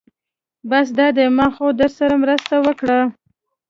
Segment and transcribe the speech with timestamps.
[0.69, 2.99] بس دا دی ما خو درسره مرسته وکړه.